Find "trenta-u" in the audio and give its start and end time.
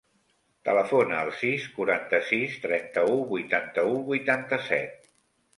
2.65-3.21